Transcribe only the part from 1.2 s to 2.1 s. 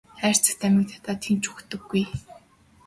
хэн ч үхдэггүй.